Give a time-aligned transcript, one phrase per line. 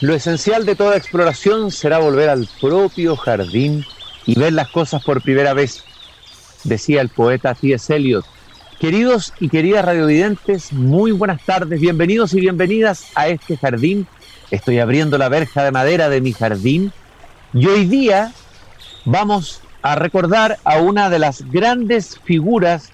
[0.00, 3.84] Lo esencial de toda exploración será volver al propio jardín
[4.26, 5.82] y ver las cosas por primera vez,
[6.62, 7.96] decía el poeta T.S.
[7.96, 8.24] Eliot.
[8.78, 14.06] Queridos y queridas radiovidentes, muy buenas tardes, bienvenidos y bienvenidas a este jardín.
[14.52, 16.92] Estoy abriendo la verja de madera de mi jardín
[17.52, 18.32] y hoy día
[19.04, 22.92] vamos a recordar a una de las grandes figuras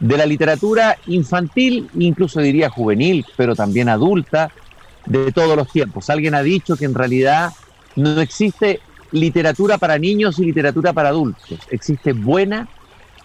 [0.00, 4.52] de la literatura infantil, incluso diría juvenil, pero también adulta,
[5.06, 6.10] de todos los tiempos.
[6.10, 7.52] Alguien ha dicho que en realidad
[7.96, 12.68] no existe literatura para niños y literatura para adultos, existe buena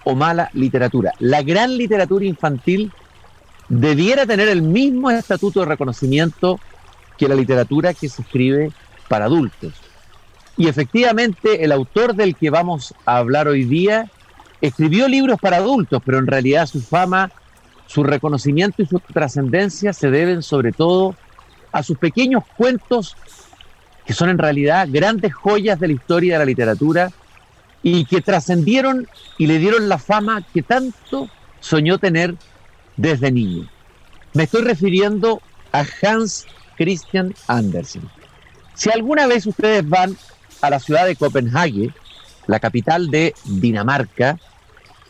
[0.03, 1.13] o mala literatura.
[1.19, 2.91] La gran literatura infantil
[3.69, 6.59] debiera tener el mismo estatuto de reconocimiento
[7.17, 8.71] que la literatura que se escribe
[9.07, 9.73] para adultos.
[10.55, 14.09] Y efectivamente el autor del que vamos a hablar hoy día
[14.61, 17.31] escribió libros para adultos, pero en realidad su fama,
[17.85, 21.15] su reconocimiento y su trascendencia se deben sobre todo
[21.71, 23.15] a sus pequeños cuentos
[24.05, 27.11] que son en realidad grandes joyas de la historia de la literatura
[27.83, 32.35] y que trascendieron y le dieron la fama que tanto soñó tener
[32.95, 33.67] desde niño.
[34.33, 35.41] Me estoy refiriendo
[35.71, 36.47] a Hans
[36.77, 38.09] Christian Andersen.
[38.73, 40.15] Si alguna vez ustedes van
[40.61, 41.91] a la ciudad de Copenhague,
[42.47, 44.37] la capital de Dinamarca,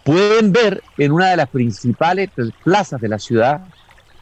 [0.03, 2.30] pueden ver en una de las principales
[2.64, 3.62] plazas de la ciudad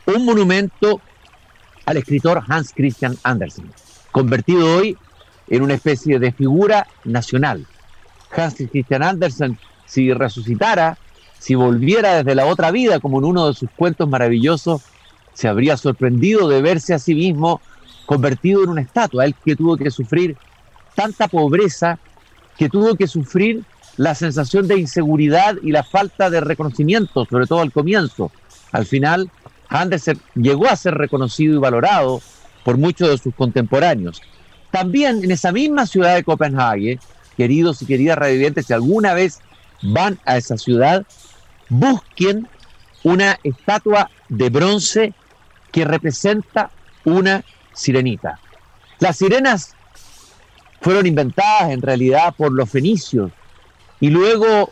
[0.06, 1.02] un monumento
[1.86, 3.72] al escritor Hans Christian Andersen,
[4.12, 4.98] convertido hoy
[5.48, 7.66] en una especie de figura nacional.
[8.36, 10.98] Hans Christian Andersen, si resucitara,
[11.40, 14.82] si volviera desde la otra vida, como en uno de sus cuentos maravillosos,
[15.34, 17.62] se habría sorprendido de verse a sí mismo
[18.06, 20.38] convertido en una estatua, él que tuvo que sufrir
[20.96, 22.00] tanta pobreza,
[22.58, 23.64] que tuvo que sufrir
[23.98, 28.32] la sensación de inseguridad y la falta de reconocimiento, sobre todo al comienzo.
[28.72, 29.30] Al final,
[29.70, 32.22] Andersen llegó a ser reconocido y valorado
[32.64, 34.22] por muchos de sus contemporáneos.
[34.72, 37.00] También en esa misma ciudad de Copenhague,
[37.38, 39.40] queridos y queridas revivientes, si alguna vez
[39.82, 41.06] van a esa ciudad,
[41.70, 42.48] busquen
[43.04, 45.14] una estatua de bronce
[45.72, 46.72] que representa
[47.04, 47.44] una
[47.74, 48.40] sirenita.
[49.00, 49.76] Las sirenas
[50.82, 53.32] fueron inventadas en realidad por los fenicios
[54.00, 54.72] y luego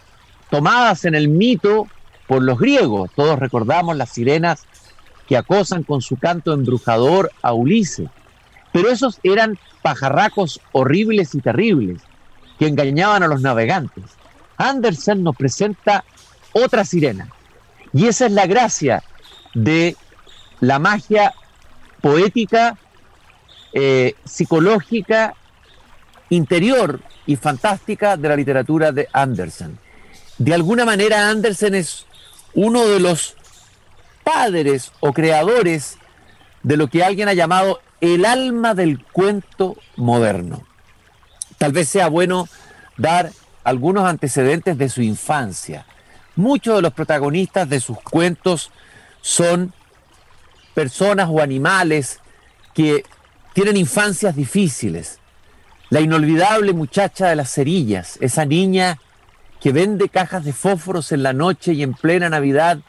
[0.49, 1.87] tomadas en el mito
[2.27, 3.11] por los griegos.
[3.15, 4.65] Todos recordamos las sirenas
[5.27, 8.09] que acosan con su canto embrujador a Ulises.
[8.71, 12.01] Pero esos eran pajarracos horribles y terribles
[12.57, 14.03] que engañaban a los navegantes.
[14.57, 16.03] Andersen nos presenta
[16.53, 17.29] otra sirena.
[17.91, 19.03] Y esa es la gracia
[19.53, 19.95] de
[20.59, 21.33] la magia
[22.01, 22.77] poética,
[23.73, 25.35] eh, psicológica,
[26.29, 29.77] interior y fantástica de la literatura de Andersen.
[30.37, 32.05] De alguna manera Andersen es
[32.53, 33.35] uno de los
[34.23, 35.97] padres o creadores
[36.63, 40.63] de lo que alguien ha llamado el alma del cuento moderno.
[41.57, 42.47] Tal vez sea bueno
[42.97, 43.31] dar
[43.63, 45.85] algunos antecedentes de su infancia.
[46.35, 48.71] Muchos de los protagonistas de sus cuentos
[49.21, 49.73] son
[50.73, 52.19] personas o animales
[52.73, 53.05] que
[53.53, 55.19] tienen infancias difíciles.
[55.89, 58.99] La inolvidable muchacha de las cerillas, esa niña
[59.61, 62.79] que vende cajas de fósforos en la noche y en plena Navidad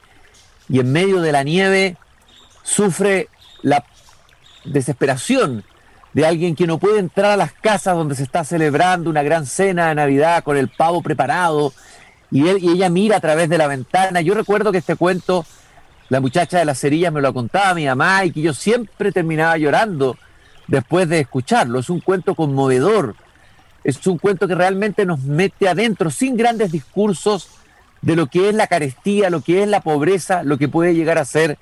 [0.69, 1.97] y en medio de la nieve
[2.63, 3.29] sufre
[3.63, 3.85] la
[4.65, 5.65] desesperación
[6.15, 9.47] de alguien que no puede entrar a las casas donde se está celebrando una gran
[9.47, 11.73] cena de Navidad con el pavo preparado
[12.31, 14.21] y, él, y ella mira a través de la ventana.
[14.21, 15.45] Yo recuerdo que este cuento,
[16.09, 19.59] la muchacha de las cerillas me lo contaba mi mamá y que yo siempre terminaba
[19.59, 20.17] llorando
[20.69, 21.81] después de escucharlo.
[21.81, 23.17] Es un cuento conmovedor,
[23.83, 27.49] es un cuento que realmente nos mete adentro sin grandes discursos
[28.05, 31.17] de lo que es la carestía, lo que es la pobreza, lo que puede llegar
[31.17, 31.59] a ser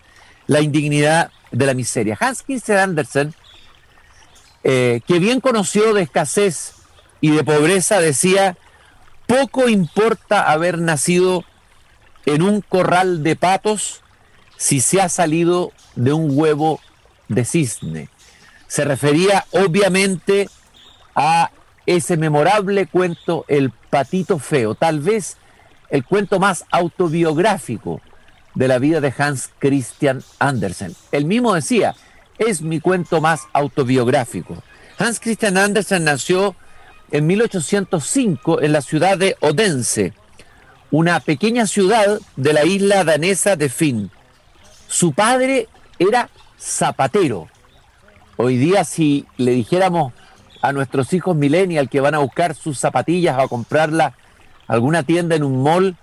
[0.48, 2.18] la indignidad de la miseria.
[2.18, 3.32] Hans Christian Andersen,
[4.64, 6.72] eh, que bien conoció de escasez
[7.20, 8.56] y de pobreza, decía,
[9.28, 11.44] poco importa haber nacido
[12.26, 14.02] en un corral de patos
[14.56, 16.80] si se ha salido de un huevo
[17.28, 18.08] de cisne.
[18.66, 20.48] Se refería obviamente
[21.14, 21.52] a
[21.86, 24.74] ese memorable cuento El patito feo.
[24.74, 25.36] Tal vez
[25.92, 28.00] el cuento más autobiográfico
[28.54, 30.96] de la vida de Hans Christian Andersen.
[31.12, 31.94] Él mismo decía,
[32.38, 34.62] es mi cuento más autobiográfico.
[34.98, 36.56] Hans Christian Andersen nació
[37.10, 40.14] en 1805 en la ciudad de Odense,
[40.90, 44.10] una pequeña ciudad de la isla danesa de Finn.
[44.88, 45.68] Su padre
[45.98, 47.48] era zapatero.
[48.38, 50.14] Hoy día si le dijéramos
[50.62, 54.14] a nuestros hijos millennial que van a buscar sus zapatillas o a comprarlas
[54.66, 55.96] alguna tienda en un mall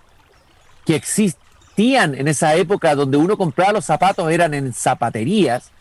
[0.86, 5.72] que existían en esa época donde uno compraba los zapatos eran en zapaterías,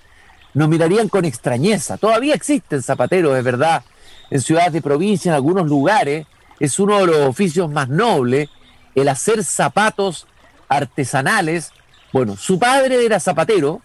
[0.55, 1.97] nos mirarían con extrañeza.
[1.97, 3.83] Todavía existen zapateros, es verdad,
[4.31, 6.27] en ciudades de provincia, en algunos lugares.
[6.61, 8.49] Es uno de los oficios más nobles,
[8.95, 10.27] el hacer zapatos
[10.69, 11.73] artesanales.
[12.13, 13.81] Bueno, su padre era zapatero,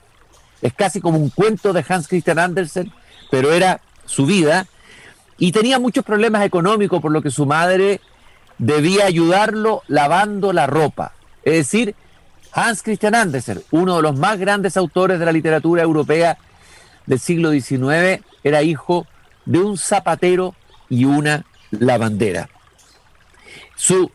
[0.62, 2.92] es casi como un cuento de Hans Christian Andersen,
[3.30, 4.68] pero era su vida.
[5.38, 8.01] Y tenía muchos problemas económicos, por lo que su madre
[8.57, 11.13] debía ayudarlo lavando la ropa.
[11.44, 11.95] Es decir,
[12.51, 16.38] Hans Christian Andersen, uno de los más grandes autores de la literatura europea
[17.05, 19.07] del siglo XIX, era hijo
[19.45, 20.55] de un zapatero
[20.89, 22.50] y una lavandera.
[23.75, 24.11] Su,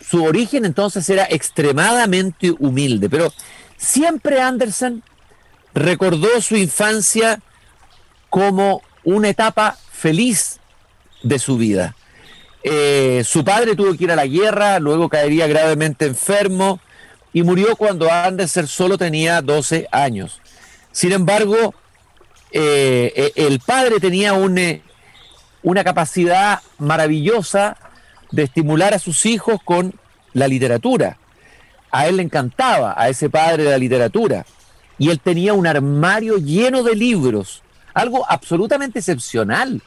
[0.00, 3.32] su origen entonces era extremadamente humilde, pero
[3.76, 5.02] siempre Andersen
[5.74, 7.40] recordó su infancia
[8.28, 10.60] como una etapa feliz
[11.22, 11.96] de su vida.
[12.62, 16.80] Eh, su padre tuvo que ir a la guerra, luego caería gravemente enfermo
[17.32, 20.40] y murió cuando Andersen solo tenía 12 años.
[20.92, 21.74] Sin embargo,
[22.52, 27.76] eh, eh, el padre tenía una capacidad maravillosa
[28.30, 29.94] de estimular a sus hijos con
[30.32, 31.16] la literatura.
[31.90, 34.44] A él le encantaba, a ese padre de la literatura.
[34.98, 37.62] Y él tenía un armario lleno de libros,
[37.94, 39.82] algo absolutamente excepcional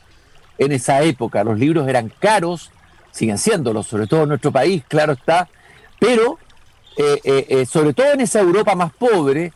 [0.57, 1.43] en esa época.
[1.43, 2.71] Los libros eran caros,
[3.11, 5.49] siguen siéndolo, sobre todo en nuestro país, claro está,
[5.99, 6.37] pero
[6.97, 9.51] eh, eh, eh, sobre todo en esa Europa más pobre,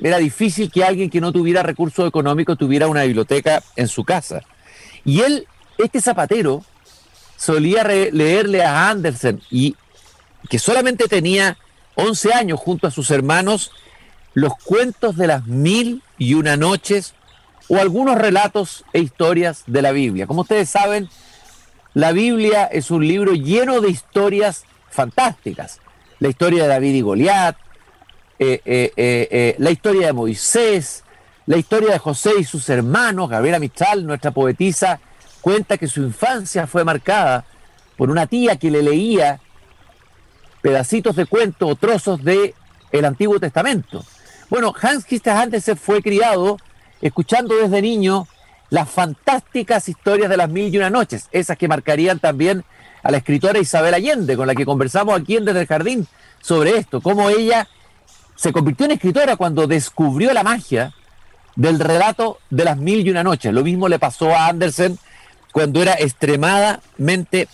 [0.00, 4.42] era difícil que alguien que no tuviera recursos económicos tuviera una biblioteca en su casa.
[5.04, 5.46] Y él,
[5.78, 6.64] este zapatero,
[7.36, 9.76] solía leerle a Andersen y
[10.48, 11.58] que solamente tenía
[11.94, 13.72] 11 años junto a sus hermanos,
[14.34, 17.14] los cuentos de las mil y una noches
[17.70, 20.26] o algunos relatos e historias de la Biblia.
[20.26, 21.08] Como ustedes saben,
[21.94, 25.80] la Biblia es un libro lleno de historias fantásticas.
[26.18, 27.56] La historia de David y Goliat,
[28.40, 31.04] eh, eh, eh, la historia de Moisés,
[31.46, 33.30] la historia de José y sus hermanos.
[33.30, 34.98] Gabriela Mistral, nuestra poetisa,
[35.40, 37.44] cuenta que su infancia fue marcada
[37.96, 39.38] por una tía que le leía
[40.60, 42.52] pedacitos de cuento o trozos de
[42.90, 44.04] el Antiguo Testamento.
[44.48, 46.58] Bueno, Hans Christian Andersen fue criado
[47.00, 48.26] escuchando desde niño
[48.70, 52.64] las fantásticas historias de las mil y una noches, esas que marcarían también
[53.02, 56.06] a la escritora Isabel Allende, con la que conversamos aquí en Desde el Jardín
[56.40, 57.68] sobre esto, cómo ella
[58.36, 60.94] se convirtió en escritora cuando descubrió la magia
[61.56, 63.52] del relato de las mil y una noches.
[63.52, 64.98] Lo mismo le pasó a Andersen
[65.52, 67.48] cuando era extremadamente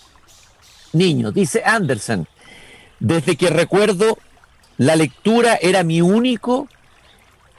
[0.93, 1.33] niño.
[1.33, 2.29] Dice Andersen,
[3.01, 4.19] desde que recuerdo,
[4.77, 6.69] la lectura era mi único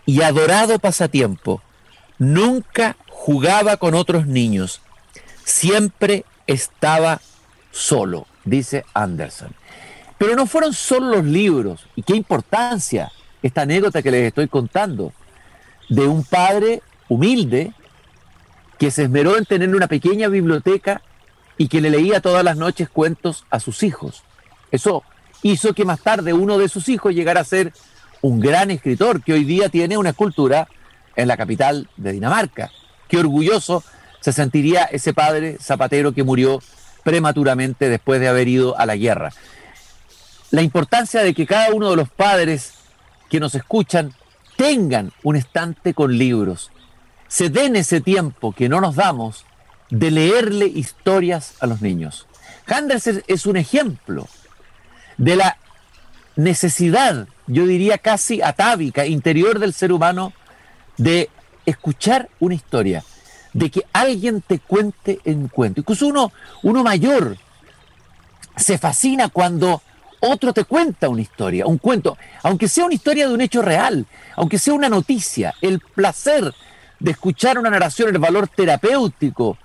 [0.06, 1.62] y adorado pasatiempo.
[2.20, 4.82] Nunca jugaba con otros niños,
[5.44, 7.22] siempre estaba
[7.72, 9.54] solo, dice Anderson.
[10.18, 13.12] Pero no fueron solo los libros, y qué importancia
[13.44, 15.14] esta anécdota que les estoy contando,
[15.90, 17.72] de un padre humilde
[18.78, 21.02] que se esmeró en tener una pequeña biblioteca
[21.58, 24.24] y que le leía todas las noches cuentos a sus hijos.
[24.72, 25.04] Eso
[25.44, 27.74] hizo que más tarde uno de sus hijos llegara a ser
[28.22, 30.68] un gran escritor que hoy día tiene una escultura
[31.18, 32.72] en la capital de Dinamarca.
[33.10, 33.84] Qué orgulloso
[34.22, 36.62] se sentiría ese padre zapatero que murió
[37.04, 39.34] prematuramente después de haber ido a la guerra.
[40.52, 42.74] La importancia de que cada uno de los padres
[43.30, 44.14] que nos escuchan
[44.56, 46.72] tengan un estante con libros,
[47.28, 49.46] se den ese tiempo que no nos damos
[49.90, 52.28] de leerle historias a los niños.
[52.68, 54.28] Handels es un ejemplo
[55.18, 55.58] de la
[56.36, 60.34] necesidad, yo diría casi atávica, interior del ser humano
[60.98, 61.30] de
[61.66, 63.04] escuchar una historia,
[63.54, 65.82] de que alguien te cuente un cuento.
[65.82, 66.32] Incluso uno,
[66.64, 67.38] uno mayor
[68.56, 69.82] se fascina cuando
[70.20, 74.06] otro te cuenta una historia, un cuento, aunque sea una historia de un hecho real,
[74.36, 76.54] aunque sea una noticia, el placer
[77.00, 79.58] de escuchar una narración, el valor terapéutico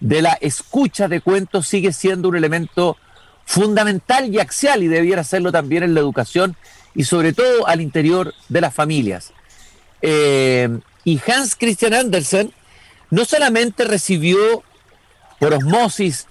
[0.00, 2.96] de la escucha de cuentos sigue siendo un elemento
[3.44, 6.56] fundamental y axial y debiera serlo también en la educación
[6.94, 9.32] y sobre todo al interior de las familias.
[10.02, 10.68] Eh,
[11.04, 12.52] y Hans Christian Andersen
[13.10, 14.62] no solamente recibió
[15.38, 16.26] por osmosis,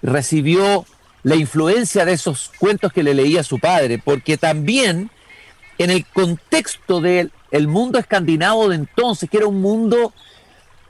[0.00, 0.86] recibió
[1.22, 5.10] la influencia de esos cuentos que le leía su padre, porque también
[5.78, 7.30] en el contexto del
[7.68, 10.12] mundo escandinavo de entonces, que era un mundo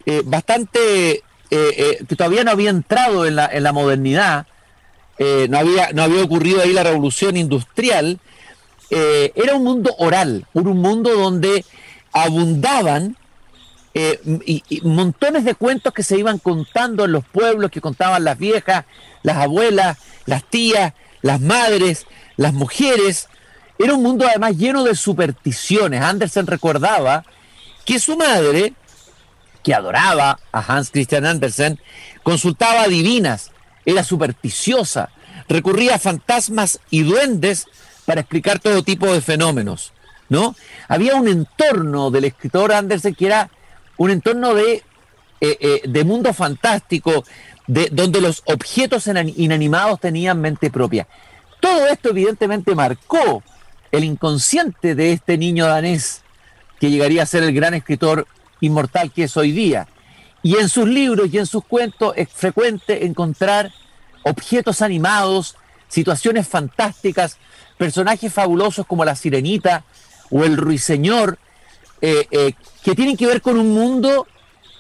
[0.07, 4.47] eh, bastante, eh, que todavía no había entrado en la, en la modernidad,
[5.49, 8.19] no, había, no había ocurrido ahí la revolución industrial,
[8.91, 11.65] era un mundo oral, un mundo donde
[12.13, 13.17] abundaban
[13.95, 18.39] eh, y, montones de cuentos que se iban contando en los pueblos, que contaban las
[18.39, 18.85] viejas,
[19.23, 23.29] las abuelas, las tías, las madres, las mujeres.
[23.79, 26.03] Era un mundo además lleno de supersticiones.
[26.03, 27.25] Andersen recordaba
[27.85, 28.73] que su madre,
[29.63, 31.79] que adoraba a Hans Christian Andersen,
[32.23, 33.51] consultaba divinas,
[33.85, 35.11] era supersticiosa,
[35.49, 37.67] recurría a fantasmas y duendes
[38.07, 39.93] para explicar todo tipo de fenómenos,
[40.89, 43.51] Había un entorno del escritor Andersen que era
[43.97, 44.83] un entorno de,
[45.41, 47.25] eh, eh, de mundo fantástico,
[47.67, 51.07] de, donde los objetos inanimados tenían mente propia.
[51.61, 53.43] Todo esto evidentemente marcó
[53.93, 56.23] el inconsciente de este niño danés
[56.81, 58.27] que llegaría a ser el gran escritor
[58.61, 59.87] inmortal que es hoy día.
[60.43, 63.71] Y en sus libros y en sus cuentos es frecuente encontrar
[64.25, 67.39] objetos animados, situaciones fantásticas,
[67.79, 69.85] personajes fabulosos como la sirenita
[70.33, 71.39] o el ruiseñor,
[72.01, 74.27] eh, eh, que tienen que ver con un mundo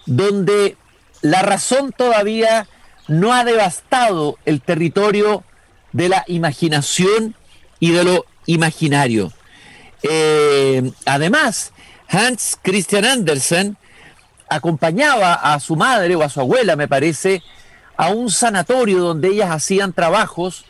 [0.06, 0.76] donde
[1.20, 2.66] la razón todavía
[3.06, 5.44] no ha devastado el territorio
[5.92, 7.36] de la imaginación
[7.78, 9.32] y de lo imaginario.
[10.02, 11.72] Eh, además,
[12.08, 13.76] Hans Christian Andersen
[14.48, 17.42] acompañaba a su madre o a su abuela, me parece,
[17.96, 20.64] a un sanatorio donde ellas hacían trabajos,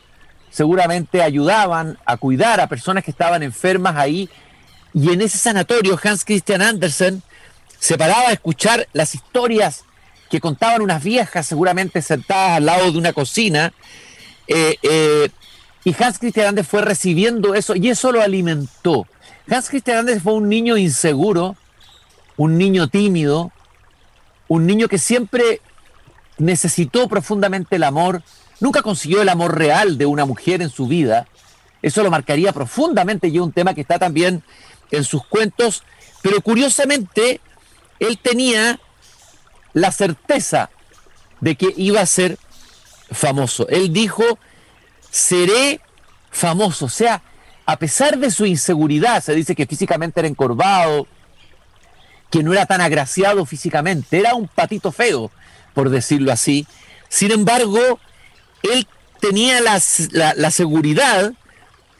[0.51, 4.29] seguramente ayudaban a cuidar a personas que estaban enfermas ahí.
[4.95, 7.23] Y en ese sanatorio, Hans Christian Andersen
[7.79, 9.85] se paraba a escuchar las historias
[10.31, 13.73] que contaban unas viejas, seguramente sentadas al lado de una cocina.
[14.47, 15.29] Eh, eh,
[15.85, 19.07] y Hans Christian Andersen fue recibiendo eso y eso lo alimentó.
[19.51, 21.57] Hans Christian Andersen fue un niño inseguro,
[22.37, 23.51] un niño tímido,
[24.49, 25.61] un niño que siempre
[26.39, 28.23] necesitó profundamente el amor,
[28.61, 31.27] nunca consiguió el amor real de una mujer en su vida.
[31.83, 34.43] Eso lo marcaría profundamente y es un tema que está también
[34.93, 35.83] en sus cuentos,
[36.23, 37.41] pero curiosamente
[37.99, 38.79] él tenía
[39.73, 40.71] la certeza
[41.41, 42.39] de que iba a ser
[43.11, 43.69] famoso.
[43.69, 44.39] Él dijo,
[45.11, 45.81] seré
[46.31, 46.87] famoso.
[46.87, 47.23] O sea,
[47.67, 51.07] a pesar de su inseguridad, se dice que físicamente era encorvado,
[52.31, 55.31] que no era tan agraciado físicamente, era un patito feo,
[55.75, 56.67] por decirlo así.
[57.09, 58.01] Sin embargo,
[58.63, 58.87] él
[59.21, 59.81] tenía la,
[60.35, 61.33] la, seguridad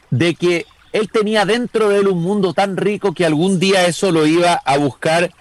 [0.09, 4.11] de que él tenía dentro de él un mundo tan rico que algún día eso
[4.11, 5.31] lo iba a buscar,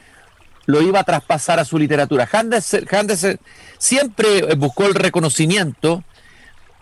[0.65, 2.29] lo iba a traspasar a su literatura.
[2.33, 3.29] Handes
[3.77, 6.03] siempre buscó el reconocimiento,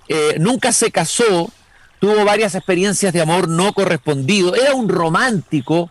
[0.09, 1.51] eh, nunca se casó,
[1.99, 5.91] tuvo varias experiencias de amor no correspondido, era un romántico.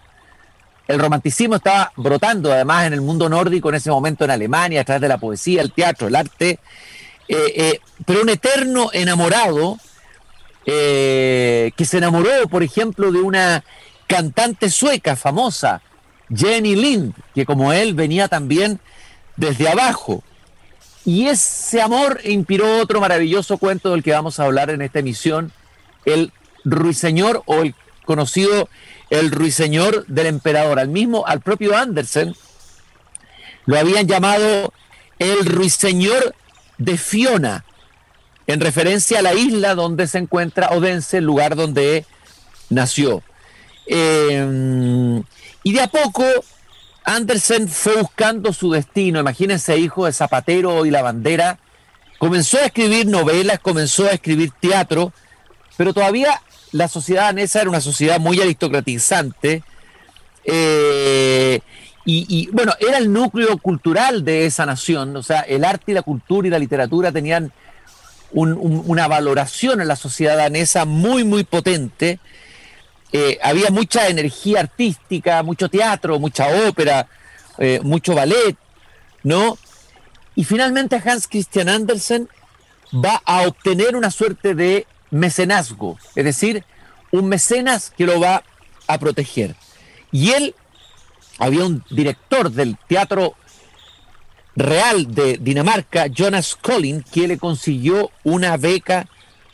[0.88, 4.84] El romanticismo estaba brotando además en el mundo nórdico en ese momento en Alemania, a
[4.86, 6.60] través de la poesía, el teatro, el arte,
[7.28, 9.78] eh, eh, pero un eterno enamorado
[10.72, 13.64] que se enamoró, por ejemplo, de una
[14.08, 15.82] cantante sueca famosa,
[16.34, 18.80] Jenny Lind, que como él venía también
[19.36, 20.24] desde abajo.
[21.06, 25.52] Y ese amor inspiró otro maravilloso cuento del que vamos a hablar en esta emisión,
[26.06, 26.32] el
[26.66, 27.74] Ruiseñor o el
[28.06, 28.70] conocido
[29.10, 30.80] el Ruiseñor del Emperador.
[30.80, 32.36] Al mismo, al propio Andersen,
[33.66, 34.74] lo habían llamado
[35.20, 36.36] el Ruiseñor
[36.78, 37.66] de Fiona,
[38.50, 42.04] en referencia a la isla donde se encuentra Odense, el lugar donde
[42.72, 43.22] nació.
[43.86, 45.22] Eh,
[45.62, 46.24] y de a poco
[47.04, 51.60] Andersen fue buscando su destino, imagínense, hijo de zapatero y la bandera,
[52.18, 55.14] comenzó a escribir novelas, comenzó a escribir teatro,
[55.78, 56.42] pero todavía
[56.72, 59.62] la sociedad danesa era una sociedad muy aristocratizante,
[60.44, 61.60] eh,
[62.12, 66.02] y, bueno, era el núcleo cultural de esa nación, o sea, el arte y la
[66.02, 67.54] cultura y la literatura tenían
[68.32, 72.20] una valoración en la sociedad danesa muy, muy potente,
[73.12, 77.08] eh, había mucha energía artística, mucho teatro, mucha ópera,
[77.58, 78.56] eh, mucho ballet,
[79.24, 79.58] ¿no?
[80.36, 82.30] Y finalmente Hans Christian Andersen
[82.94, 86.64] va a obtener una suerte de mecenazgo, es decir,
[87.12, 88.44] un mecenas que lo va
[88.88, 89.56] a proteger.
[90.12, 90.56] Y él,
[91.40, 93.36] había un director del teatro
[94.60, 99.08] real de Dinamarca, Jonas Collin, que le consiguió una beca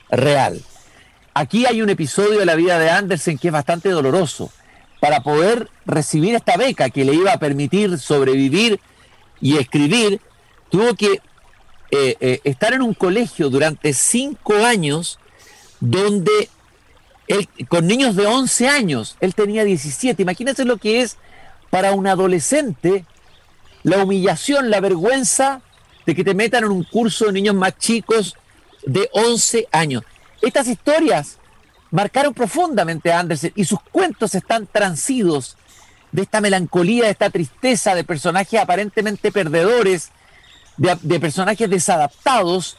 [0.09, 0.61] real.
[1.33, 4.51] Aquí hay un episodio de la vida de Andersen que es bastante doloroso.
[4.99, 8.79] Para poder recibir esta beca que le iba a permitir sobrevivir
[9.39, 10.21] y escribir,
[10.69, 11.21] tuvo que
[11.91, 15.19] eh, eh, estar en un colegio durante cinco años
[15.79, 16.49] donde
[17.27, 20.21] él, con niños de 11 años, él tenía 17.
[20.21, 21.17] Imagínense lo que es
[21.69, 23.05] para un adolescente
[23.85, 25.61] la humillación, la vergüenza
[26.07, 28.35] de que te metan en un curso de niños más chicos
[28.83, 30.03] de 11 años.
[30.41, 31.37] Estas historias
[31.91, 35.55] marcaron profundamente a Andersen y sus cuentos están transidos
[36.11, 40.09] de esta melancolía, de esta tristeza, de personajes aparentemente perdedores,
[40.77, 42.77] de, personajes desadaptados,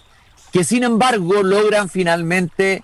[0.53, 2.83] que sin embargo logran finalmente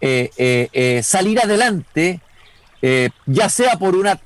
[0.00, 2.20] eh, eh, eh, salir adelante,
[3.26, 4.20] ya sea por una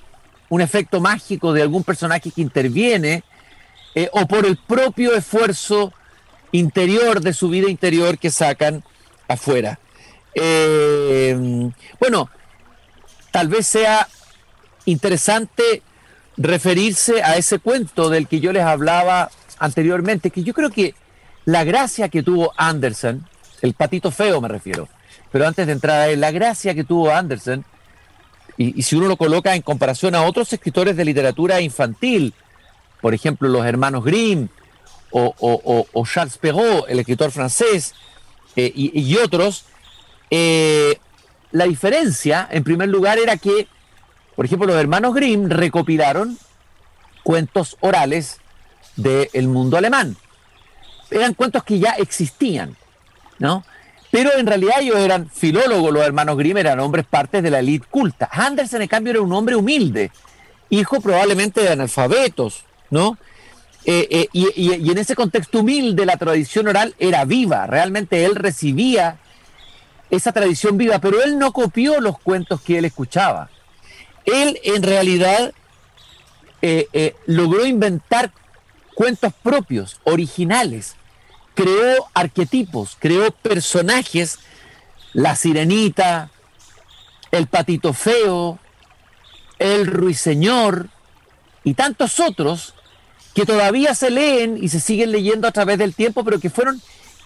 [0.49, 3.25] un efecto mágico de algún personaje que interviene
[3.95, 5.93] eh, o por el propio esfuerzo
[6.53, 8.85] interior de su vida interior que sacan
[9.29, 9.79] afuera.
[10.35, 12.31] Eh, bueno,
[13.31, 14.07] tal vez sea
[14.85, 15.83] interesante
[16.37, 20.95] referirse a ese cuento del que yo les hablaba anteriormente, que yo creo que
[21.45, 23.27] la gracia que tuvo Anderson,
[23.63, 24.89] el patito feo me refiero,
[25.33, 27.65] pero antes de entrar a él, la gracia que tuvo Anderson,
[28.57, 32.33] y, si uno lo coloca en comparación a otros escritores de literatura infantil,
[33.01, 34.49] por ejemplo los hermanos Grimm
[35.11, 37.95] o, Charles Perrault, el escritor francés,
[38.57, 39.65] eh, y, otros,
[40.31, 40.99] eh,
[41.53, 43.69] la diferencia, en primer lugar, era que,
[44.35, 46.39] por ejemplo, los hermanos Grimm recopilaron
[47.23, 48.39] cuentos orales
[48.97, 50.17] del mundo alemán.
[51.11, 52.77] Eran cuentos que ya existían,
[53.39, 53.65] ¿no?
[54.11, 57.87] Pero en realidad ellos eran filólogos, los hermanos Grimm eran hombres partes de la élite
[57.91, 58.29] culta.
[58.31, 60.11] Andersen, en cambio, era un hombre humilde,
[60.71, 63.19] hijo probablemente de analfabetos, ¿no?
[63.85, 68.35] Eh, eh, y, y, en ese contexto humilde la tradición oral era viva, realmente él
[68.35, 69.19] recibía
[70.11, 73.49] esa tradición viva, pero él no copió los cuentos que él escuchaba.
[74.25, 75.53] Él en realidad
[76.63, 78.33] eh, logró inventar
[78.97, 80.97] cuentos propios, originales,
[81.57, 84.39] creó arquetipos, creó personajes,
[85.15, 86.31] la sirenita,
[87.33, 88.61] el patito feo,
[89.59, 90.89] el ruiseñor
[91.65, 92.75] y tantos otros
[93.35, 96.81] que todavía se leen y se siguen leyendo a través del tiempo, pero que fueron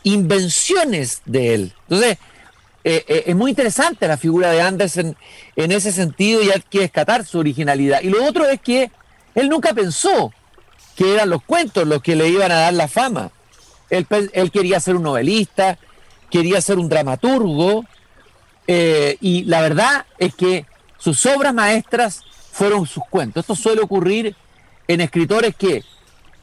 [0.04, 1.74] invenciones de él.
[1.88, 2.18] Entonces,
[2.84, 5.16] eh, eh, es muy interesante la figura de Andersen
[5.56, 8.00] en ese sentido y hay que descatar su originalidad.
[8.00, 8.92] Y lo otro es que
[9.34, 10.32] él nunca pensó
[10.94, 13.32] que eran los cuentos los que le iban a dar la fama.
[13.90, 15.78] Él, quería ser un novelista,
[16.30, 17.84] quería ser un dramaturgo,
[18.66, 20.66] eh, y la verdad es que
[20.98, 23.42] sus obras maestras fueron sus cuentos.
[23.42, 24.36] Esto suele ocurrir
[24.86, 25.84] en escritores que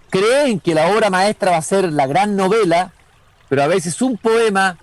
[0.09, 2.91] creen que la obra maestra va a ser la gran novela,
[3.49, 4.77] pero a veces un poema,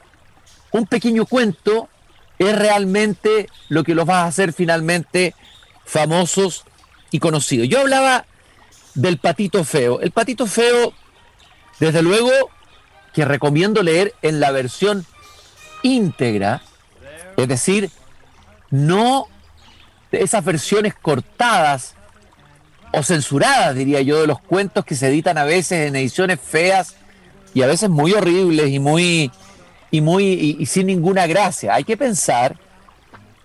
[0.71, 1.89] un pequeño cuento,
[2.39, 5.35] es realmente lo que los va a hacer finalmente
[5.85, 6.65] famosos
[7.11, 7.69] y conocidos.
[7.69, 8.25] Yo hablaba
[8.95, 10.01] del patito feo.
[10.01, 10.93] El patito feo,
[11.79, 12.31] desde luego,
[13.15, 15.07] que recomiendo leer en la versión
[15.83, 16.63] íntegra,
[17.37, 17.91] es decir,
[18.71, 19.29] no
[20.11, 21.95] esas versiones cortadas
[22.93, 26.97] o censuradas, diría yo, de los cuentos que se editan a veces en ediciones feas
[27.55, 29.31] y a veces muy horribles y muy
[29.91, 31.75] y muy y, sin ninguna gracia.
[31.75, 32.57] Hay que pensar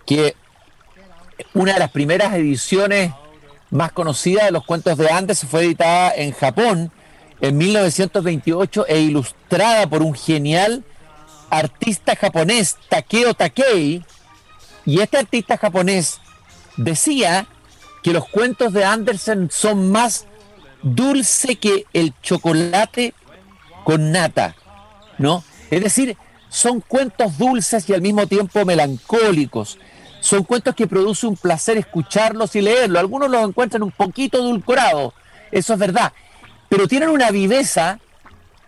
[0.04, 0.34] que
[1.54, 3.12] una de las primeras ediciones
[3.70, 6.92] más conocidas de los cuentos de antes fue editada en Japón
[7.40, 10.84] en 1928 e ilustrada por un genial
[11.50, 14.04] artista japonés, Takeo Takei.
[14.86, 16.20] Y este artista japonés
[16.76, 17.46] decía
[18.02, 20.26] que los cuentos de Andersen son más
[20.82, 23.14] dulce que el chocolate
[23.84, 24.54] con nata,
[25.18, 25.44] ¿no?
[25.70, 26.16] Es decir,
[26.48, 29.78] son cuentos dulces y al mismo tiempo melancólicos.
[30.20, 33.00] Son cuentos que produce un placer escucharlos y leerlos.
[33.00, 35.14] Algunos los encuentran un poquito edulcorados,
[35.50, 36.12] eso es verdad,
[36.70, 37.98] pero tienen una viveza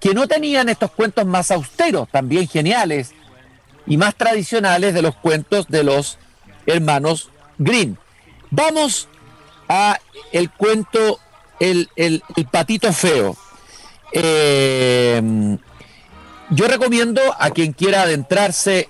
[0.01, 3.13] que no tenían estos cuentos más austeros, también geniales
[3.87, 6.19] y más tradicionales de los cuentos de los
[6.67, 7.97] hermanos Green.
[8.51, 9.09] Vamos
[9.69, 9.99] a
[10.33, 11.21] el cuento
[11.61, 11.89] El,
[12.51, 13.37] patito feo.
[14.13, 15.57] Eh,
[16.51, 18.89] yo recomiendo a quien quiera adentrarse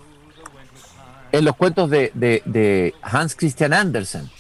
[1.33, 4.31] en los cuentos de, Hans Christian Andersen,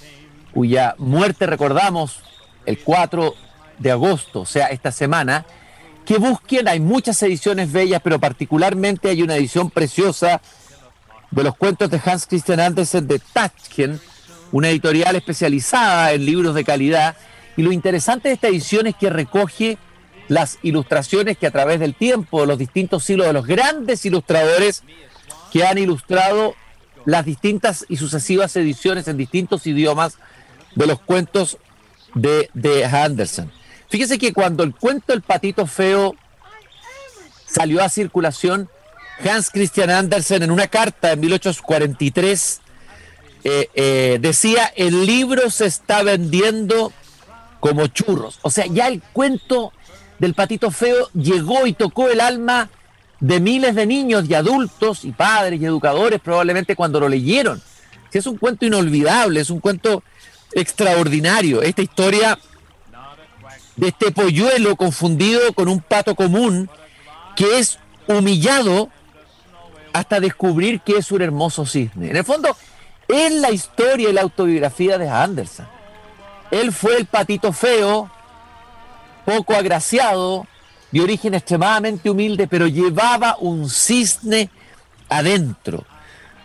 [0.53, 2.21] cuya muerte recordamos
[2.67, 3.35] el 4
[3.83, 5.45] de agosto, o sea, esta semana,
[6.05, 10.41] que busquen, hay muchas ediciones bellas, pero particularmente hay una edición preciosa
[11.31, 14.01] de los cuentos de Hans Christian Andersen de Tachken,
[14.51, 17.17] una editorial especializada en libros de calidad.
[17.57, 19.79] Y lo interesante de esta edición es que recoge
[20.29, 24.83] las ilustraciones que a través del tiempo, los distintos siglos de los grandes ilustradores
[25.53, 26.55] que han ilustrado
[27.05, 30.19] las distintas y sucesivas ediciones en distintos idiomas
[30.75, 31.59] de los cuentos
[32.15, 33.51] de, de Andersen.
[33.93, 36.17] Fíjese que cuando el cuento El patito feo
[37.47, 38.71] salió a circulación,
[39.23, 42.61] Hans Christian Andersen en una carta en 1843
[43.45, 46.91] eh, eh, decía, el libro se está vendiendo
[47.61, 48.39] como churros.
[48.41, 49.75] O sea, ya el cuento
[50.19, 52.71] del patito feo llegó y tocó el alma
[53.21, 57.61] de miles de niños y adultos y padres y educadores probablemente cuando lo leyeron.
[58.11, 60.03] Es un cuento inolvidable, es un cuento
[60.55, 61.61] extraordinario.
[61.61, 62.39] Esta historia
[63.83, 66.71] de este polluelo confundido con un pato común
[67.35, 68.89] que es humillado
[69.93, 72.11] hasta descubrir que es un hermoso cisne.
[72.11, 72.57] En el fondo,
[73.09, 75.67] es la historia y la autobiografía de Anderson.
[76.53, 78.09] Él fue el patito feo,
[79.25, 80.47] poco agraciado,
[80.93, 84.49] de origen extremadamente humilde, pero llevaba un cisne
[85.09, 85.85] adentro,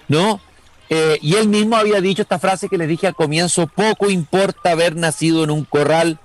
[0.08, 0.41] ¿no?
[0.89, 4.71] Eh, y él mismo había dicho esta frase que les dije al comienzo, poco importa
[4.71, 6.17] haber nacido en un corral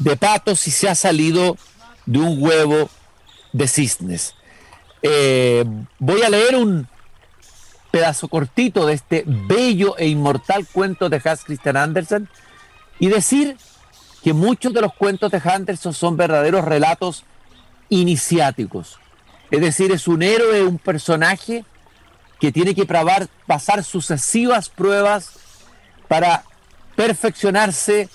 [0.00, 1.56] de patos si se ha salido
[2.06, 2.90] de un huevo
[3.52, 4.34] de cisnes.
[5.02, 5.64] Eh,
[5.98, 6.88] voy a leer un
[7.90, 12.28] pedazo cortito de este bello e inmortal cuento de Hans Christian Andersen
[12.98, 13.56] y decir
[14.22, 17.24] que muchos de los cuentos de Andersen son verdaderos relatos
[17.88, 18.98] iniciáticos.
[19.50, 21.64] Es decir, es un héroe, un personaje
[22.38, 25.32] que tiene que probar, pasar sucesivas pruebas
[26.08, 26.44] para
[26.96, 28.08] perfeccionarse.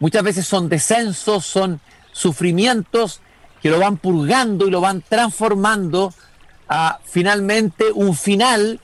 [0.00, 3.20] Muchas veces son descensos, son sufrimientos
[3.62, 6.12] que lo van purgando y lo van transformando
[6.68, 8.80] a finalmente un final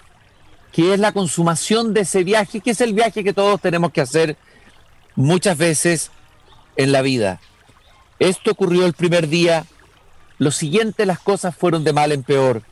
[0.72, 4.02] que es la consumación de ese viaje, que es el viaje que todos tenemos que
[4.02, 4.36] hacer
[5.14, 6.10] muchas veces
[6.76, 7.40] en la vida.
[8.18, 9.64] Esto ocurrió el primer día.
[10.36, 12.62] Lo siguiente, las cosas fueron de mal en peor.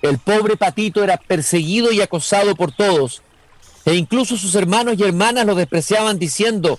[0.00, 3.22] El pobre patito era perseguido y acosado por todos,
[3.84, 6.78] e incluso sus hermanos y hermanas lo despreciaban diciendo,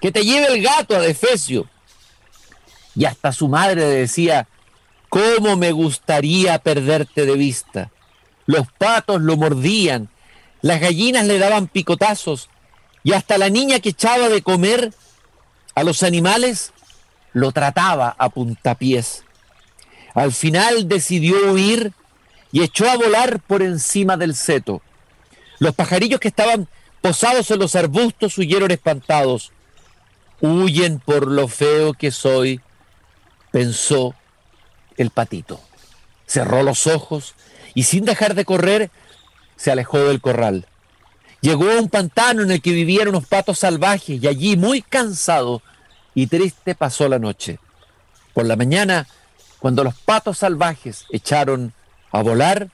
[0.00, 1.68] que te lleve el gato a Defecio.
[2.94, 4.48] Y hasta su madre decía,
[5.08, 7.90] ¿cómo me gustaría perderte de vista?
[8.46, 10.08] Los patos lo mordían,
[10.62, 12.48] las gallinas le daban picotazos,
[13.04, 14.92] y hasta la niña que echaba de comer
[15.74, 16.72] a los animales
[17.32, 19.24] lo trataba a puntapiés.
[20.14, 21.92] Al final decidió huir
[22.50, 24.82] y echó a volar por encima del seto.
[25.58, 26.68] Los pajarillos que estaban
[27.00, 29.52] posados en los arbustos huyeron espantados.
[30.40, 32.60] Huyen por lo feo que soy,
[33.50, 34.14] pensó
[34.96, 35.60] el patito.
[36.26, 37.34] Cerró los ojos
[37.74, 38.90] y sin dejar de correr,
[39.56, 40.66] se alejó del corral.
[41.40, 45.62] Llegó a un pantano en el que vivían unos patos salvajes y allí, muy cansado
[46.14, 47.58] y triste, pasó la noche.
[48.34, 49.06] Por la mañana,
[49.58, 51.72] cuando los patos salvajes echaron
[52.10, 52.70] a volar,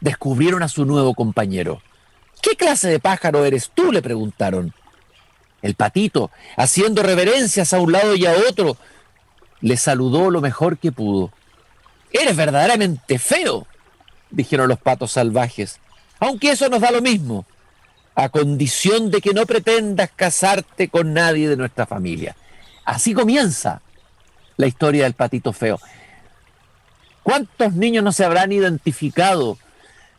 [0.00, 1.82] descubrieron a su nuevo compañero.
[2.40, 3.92] ¿Qué clase de pájaro eres tú?
[3.92, 4.74] le preguntaron.
[5.62, 8.76] El patito, haciendo reverencias a un lado y a otro,
[9.60, 11.30] le saludó lo mejor que pudo.
[12.12, 13.66] Eres verdaderamente feo,
[14.30, 15.78] dijeron los patos salvajes,
[16.18, 17.46] aunque eso nos da lo mismo
[18.14, 22.36] a condición de que no pretendas casarte con nadie de nuestra familia.
[22.84, 23.80] Así comienza
[24.56, 25.80] la historia del patito feo.
[27.22, 29.56] ¿Cuántos niños no se habrán identificado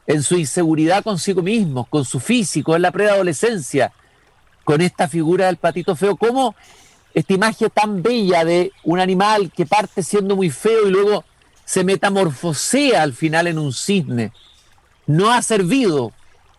[0.07, 3.91] en su inseguridad consigo mismos, con su físico, en la preadolescencia,
[4.63, 6.15] con esta figura del patito feo?
[6.15, 6.55] ¿Cómo
[7.13, 11.23] esta imagen tan bella de un animal que parte siendo muy feo y luego
[11.65, 14.31] se metamorfosea al final en un cisne?
[15.05, 16.11] No ha servido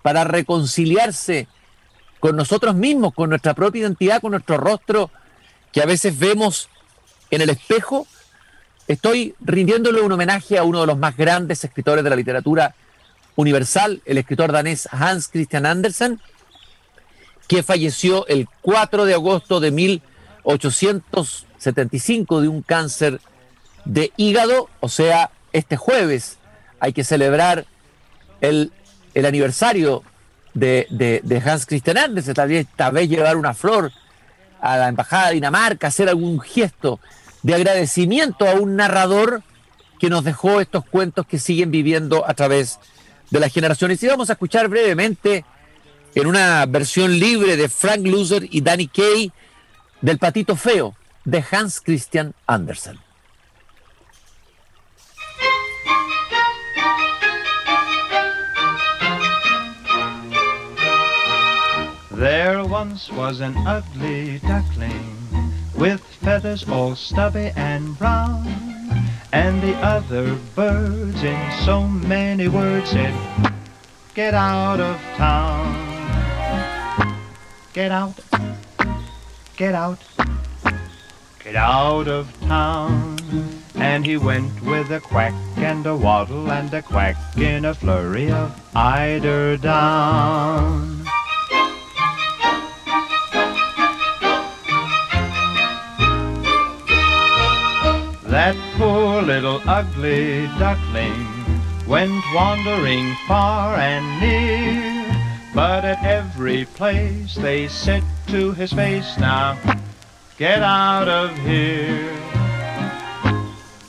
[0.03, 1.49] para reconciliarse
[2.21, 5.11] con nosotros mismos, con nuestra propia identidad, con nuestro rostro
[5.73, 6.69] que a veces vemos
[7.31, 8.07] en el espejo,
[8.87, 12.75] estoy rindiéndole un homenaje a uno de los más grandes escritores de la literatura
[13.37, 16.21] universal, el escritor danés Hans Christian Andersen,
[17.49, 23.21] que falleció el 4 de agosto de 1875 de un cáncer
[23.85, 26.39] de hígado, o sea, este jueves
[26.81, 27.67] hay que celebrar
[28.41, 28.73] el
[29.15, 30.03] el aniversario
[30.53, 33.93] de, Hans Christian Andersen, tal vez, tal vez llevar una flor
[34.61, 37.01] a la Embajada de Dinamarca, hacer algún gesto
[37.43, 39.43] de agradecimiento a un narrador
[39.99, 42.79] que nos dejó estos cuentos que siguen viviendo a través
[43.31, 44.03] de las generaciones.
[44.03, 45.45] Y vamos a escuchar brevemente
[46.15, 49.33] en una versión libre de Frank Loser y Danny Kay
[50.01, 52.99] del Patito Feo de Hans Christian Andersen.
[62.11, 65.17] There once was an ugly duckling
[65.75, 68.47] with feathers all stubby and brown.
[69.33, 73.13] And the other birds in so many words said,
[74.15, 75.84] Get out of town.
[77.75, 78.15] Get out.
[79.57, 79.99] Get out.
[81.43, 83.19] Get out of town.
[83.75, 88.31] And he went with a quack and a waddle and a quack in a flurry
[88.31, 91.05] of eider down.
[98.23, 101.27] That poor little ugly duckling
[101.89, 105.04] went wandering far and near,
[105.55, 109.57] but at every place they said to his face, Now
[110.37, 112.13] get out of here.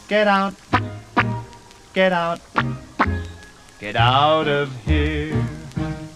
[0.08, 0.54] Get out,
[1.94, 2.40] get out,
[3.80, 5.44] get out of here.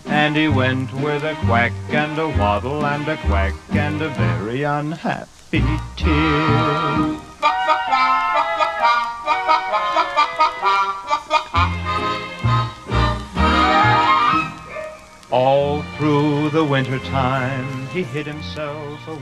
[0.06, 4.64] And he went with a quack and a waddle and a quack and a very
[4.64, 5.64] unhappy
[5.98, 7.20] tear.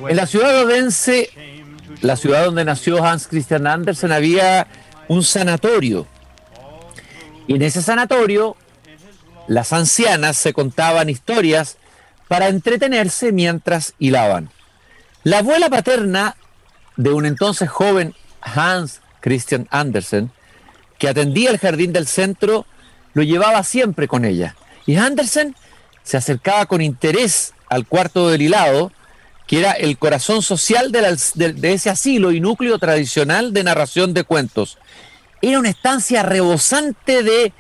[0.10, 1.30] En la ciudad de Odense,
[2.02, 4.68] la ciudad donde nació Hans Christian Andersen, había
[5.10, 6.08] un sanatorio.
[7.48, 8.56] Y en ese sanatorio,
[9.48, 11.78] las ancianas se contaban historias
[12.28, 14.50] para entretenerse mientras hilaban.
[15.24, 16.38] La abuela paterna
[16.96, 20.32] de un entonces joven Hans Christian Andersen,
[20.98, 22.66] que atendía el jardín del centro,
[23.14, 24.56] lo llevaba siempre con ella.
[24.86, 25.56] Y Andersen
[26.08, 28.94] se acercaba con interés al cuarto del hilado,
[29.46, 34.78] que era el corazón social de, ese asilo y núcleo tradicional de narración de cuentos.
[35.42, 37.52] Era una estancia rebosante de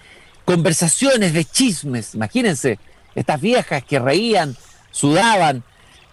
[0.46, 2.16] conversaciones, de chismes.
[2.16, 2.80] Imagínense,
[3.16, 4.56] estas viejas que reían,
[4.92, 5.66] sudaban,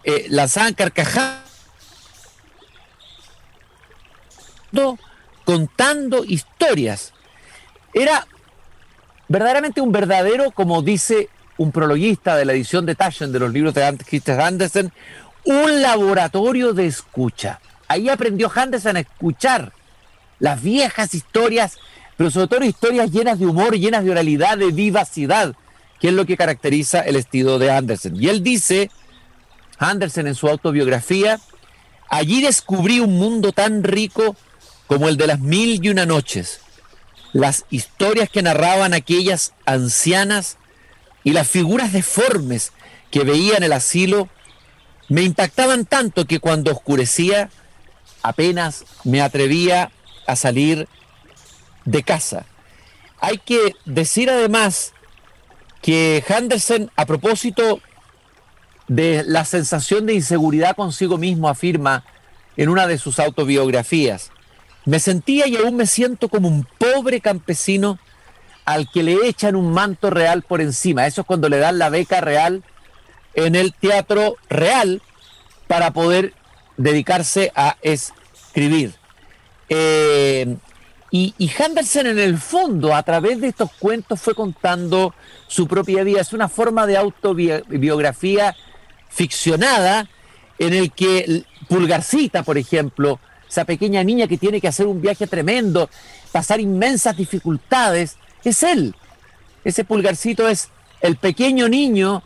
[0.02, 1.38] eh, lanzaban carcajadas,
[5.44, 7.12] contando historias.
[7.92, 8.26] Era
[9.28, 13.74] verdaderamente un verdadero, como dice un prologuista de la edición de Taschen de los libros
[13.74, 14.92] de Christian Andersen,
[15.44, 17.60] un laboratorio de escucha.
[17.88, 19.72] Ahí aprendió Andersen a escuchar
[20.38, 21.78] las viejas historias,
[22.16, 25.54] pero sobre todo historias llenas de humor, llenas de oralidad, de vivacidad,
[26.00, 28.16] que es lo que caracteriza el estilo de Andersen.
[28.20, 28.90] Y él dice,
[29.78, 31.40] Andersen en su autobiografía,
[32.08, 34.36] allí descubrí un mundo tan rico
[34.86, 36.60] como el de las mil y una noches.
[37.32, 40.56] Las historias que narraban aquellas ancianas
[41.24, 42.72] y las figuras deformes
[43.10, 44.28] que veía en el asilo
[45.08, 47.50] me impactaban tanto que cuando oscurecía
[48.22, 49.90] apenas me atrevía
[50.26, 50.88] a salir
[51.84, 52.46] de casa.
[53.20, 54.92] Hay que decir además
[55.82, 57.80] que Henderson, a propósito
[58.88, 62.04] de la sensación de inseguridad consigo mismo, afirma
[62.56, 64.30] en una de sus autobiografías,
[64.86, 67.98] me sentía y aún me siento como un pobre campesino
[68.64, 71.06] al que le echan un manto real por encima.
[71.06, 72.62] Eso es cuando le dan la beca real
[73.34, 75.02] en el teatro real
[75.66, 76.32] para poder
[76.76, 78.94] dedicarse a escribir.
[79.68, 80.56] Eh,
[81.10, 85.14] y, y, Henderson en el fondo, a través de estos cuentos, fue contando
[85.46, 86.20] su propia vida.
[86.20, 88.56] Es una forma de autobiografía
[89.10, 90.08] ficcionada
[90.58, 95.26] en el que Pulgarcita, por ejemplo, esa pequeña niña que tiene que hacer un viaje
[95.26, 95.88] tremendo,
[96.32, 98.16] pasar inmensas dificultades,
[98.50, 98.94] es él.
[99.64, 100.68] Ese pulgarcito es
[101.00, 102.22] el pequeño niño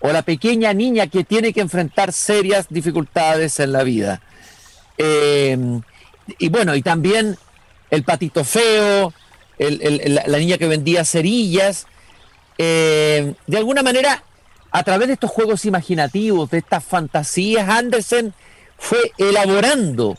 [0.00, 4.20] o la pequeña niña que tiene que enfrentar serias dificultades en la vida.
[4.96, 5.82] Em,
[6.38, 7.36] y bueno, y también
[7.90, 9.12] el patito feo,
[9.58, 11.86] la niña que vendía cerillas.
[12.58, 14.22] Em, de alguna manera,
[14.70, 18.34] a través de estos juegos imaginativos, de estas fantasías, Andersen
[18.76, 20.16] fue elaborando,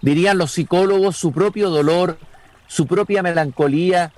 [0.00, 2.18] dirían los psicólogos, su propio dolor,
[2.66, 4.12] su propia melancolía,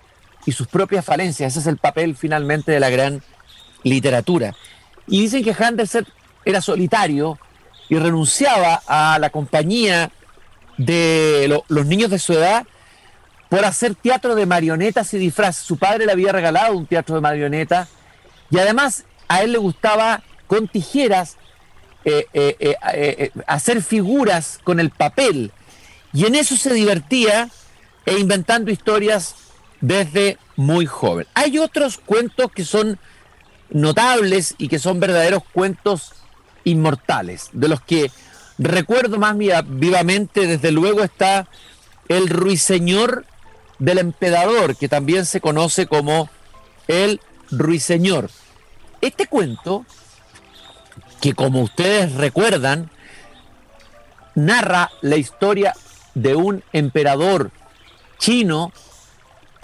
[0.46, 1.52] y sus propias falencias.
[1.52, 3.22] Ese es el papel finalmente de la gran
[3.82, 4.54] literatura.
[5.06, 6.06] Y dicen que Henderson
[6.44, 7.38] era solitario
[7.88, 10.10] y renunciaba a la compañía
[10.76, 12.66] de los niños de su edad
[13.48, 15.64] por hacer teatro de marionetas y disfraces.
[15.64, 17.88] Su padre le había regalado un teatro de marionetas
[18.50, 21.36] y además a él le gustaba con tijeras
[22.04, 25.52] eh, eh, eh, hacer figuras con el papel.
[26.12, 27.48] Y en eso se divertía
[28.06, 29.34] e inventando historias
[29.84, 31.26] desde muy joven.
[31.34, 32.98] Hay otros cuentos que son
[33.68, 36.12] notables y que son verdaderos cuentos
[36.64, 38.10] inmortales, de los que
[38.56, 41.48] recuerdo más vivamente, desde luego está
[42.08, 43.26] El Ruiseñor
[43.78, 46.30] del Empedador, que también se conoce como
[46.88, 47.20] El
[47.50, 48.30] Ruiseñor.
[49.02, 49.84] Este cuento,
[51.20, 52.90] que como ustedes recuerdan,
[54.34, 55.74] narra la historia
[56.14, 57.50] de un emperador
[58.18, 58.72] chino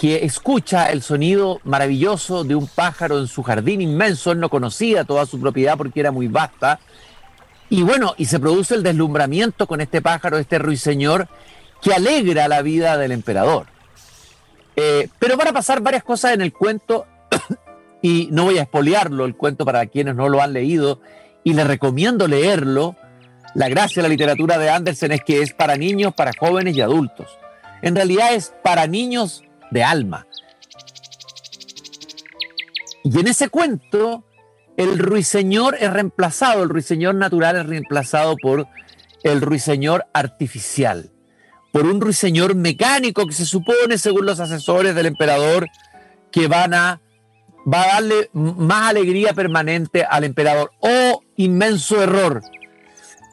[0.01, 5.05] que escucha el sonido maravilloso de un pájaro en su jardín inmenso, él no conocía
[5.05, 6.81] toda su propiedad porque era muy vasta,
[7.69, 11.29] y bueno, y se produce el deslumbramiento con este pájaro, este ruiseñor,
[11.83, 13.67] que alegra la vida del emperador.
[14.75, 17.07] Eh, pero van a pasar varias cosas en el cuento,
[18.01, 21.03] y no voy a espoliarlo, el cuento para quienes no lo han leído,
[21.45, 22.97] y les recomiendo leerlo.
[23.55, 26.81] La gracia de la literatura de Andersen es que es para niños, para jóvenes y
[26.81, 27.39] adultos.
[27.83, 30.27] En realidad es para niños de alma.
[33.05, 34.25] Y en ese cuento,
[34.77, 38.67] el ruiseñor es reemplazado, el ruiseñor natural es reemplazado por
[39.23, 41.11] el ruiseñor artificial,
[41.73, 45.69] por un ruiseñor mecánico que se supone, según los asesores del emperador,
[46.31, 47.01] que van a
[47.73, 50.73] va a darle más alegría permanente al emperador.
[50.81, 52.43] ¡Oh, inmenso error!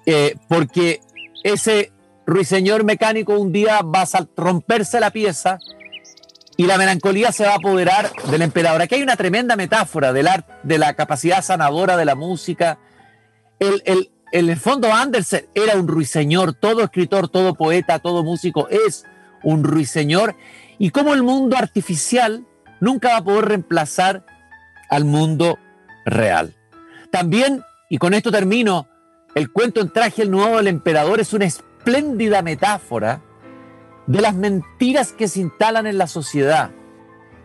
[0.06, 1.02] Eh, porque
[1.44, 1.92] ese
[2.26, 5.60] ruiseñor mecánico un día va a romperse la pieza
[6.58, 8.82] y la melancolía se va a apoderar del emperador.
[8.82, 12.80] Aquí hay una tremenda metáfora del arte, de la capacidad sanadora de la música.
[13.60, 19.06] El, el, el fondo Andersen era un ruiseñor, todo escritor, todo poeta, todo músico es
[19.44, 20.36] un ruiseñor.
[20.80, 22.44] Y como el mundo artificial
[22.80, 24.26] nunca va a poder reemplazar
[24.90, 25.60] al mundo
[26.06, 26.56] real.
[27.12, 28.88] También, y con esto termino,
[29.36, 33.22] el cuento en traje el nuevo del emperador es una espléndida metáfora
[34.08, 36.72] de las mentiras que se instalan en la sociedad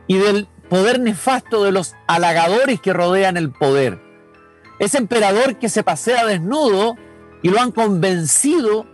[0.06, 4.00] y del poder nefasto de los halagadores que rodean el poder.
[4.78, 6.96] Ese emperador que se pasea desnudo
[7.42, 8.86] y lo han convencido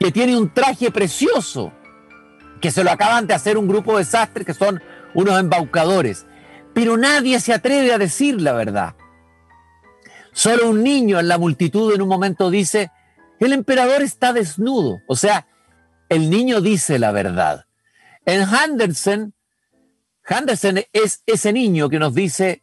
[0.00, 1.72] que tiene un traje precioso,
[2.60, 6.26] que se lo acaban de hacer un grupo de sastres que son unos embaucadores.
[6.72, 8.94] Pero nadie se atreve a decir la verdad.
[10.32, 12.90] Solo un niño en la multitud en un momento dice,
[13.38, 15.00] el emperador está desnudo.
[15.06, 15.46] O sea,
[16.08, 17.66] el niño dice la verdad.
[18.26, 19.34] En Henderson,
[20.26, 22.62] Henderson es ese niño que nos dice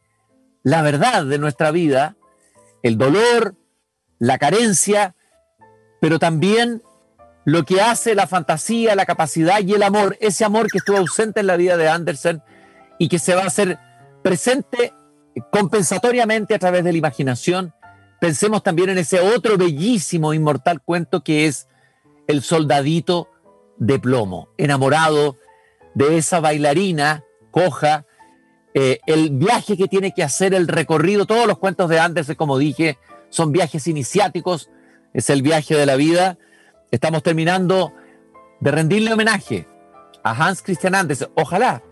[0.63, 2.15] la verdad de nuestra vida,
[2.83, 3.55] el dolor,
[4.19, 5.15] la carencia,
[5.99, 6.81] pero también
[7.45, 11.39] lo que hace la fantasía, la capacidad y el amor, ese amor que estuvo ausente
[11.39, 12.43] en la vida de Anderson
[12.99, 13.79] y que se va a hacer
[14.23, 14.93] presente
[15.51, 17.73] compensatoriamente a través de la imaginación.
[18.19, 21.67] Pensemos también en ese otro bellísimo, inmortal cuento que es
[22.27, 23.29] El soldadito
[23.77, 25.37] de plomo, enamorado
[25.93, 28.05] de esa bailarina coja,
[28.73, 32.57] eh, el viaje que tiene que hacer, el recorrido, todos los cuentos de Andersen, como
[32.57, 32.97] dije,
[33.29, 34.69] son viajes iniciáticos,
[35.13, 36.37] es el viaje de la vida.
[36.91, 37.93] Estamos terminando
[38.59, 39.67] de rendirle homenaje
[40.23, 41.29] a Hans Christian Andersen.
[41.35, 41.83] Ojalá,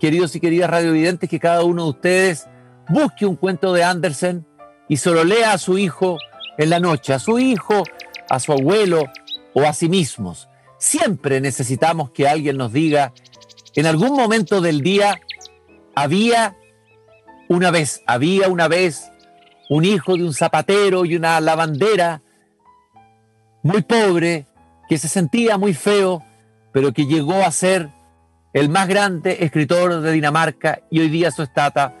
[0.00, 2.48] queridos y queridas radiovidentes, que cada uno de ustedes
[2.88, 4.46] busque un cuento de Andersen
[4.88, 6.16] y se lo lea a su hijo
[6.58, 7.84] en la noche, a su hijo,
[8.28, 9.04] a su abuelo
[9.54, 10.48] o a sí mismos.
[10.78, 13.12] Siempre necesitamos que alguien nos diga,
[13.74, 15.20] en algún momento del día
[15.94, 16.56] había
[17.48, 19.10] una vez, había una vez
[19.70, 22.20] un hijo de un zapatero y una lavandera
[23.62, 24.46] muy pobre,
[24.88, 26.22] que se sentía muy feo,
[26.72, 27.88] pero que llegó a ser
[28.52, 31.94] el más grande escritor de Dinamarca y hoy día su estatua,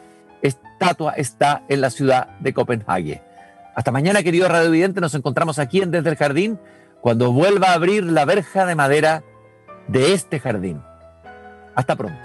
[1.16, 3.22] está en la ciudad de Copenhague.
[3.74, 6.58] Hasta mañana, querido Radio Evidente, nos encontramos aquí en Desde el Jardín
[7.04, 9.22] cuando vuelva a abrir la verja de madera
[9.88, 10.80] de este jardín.
[11.74, 12.18] Hasta pronto.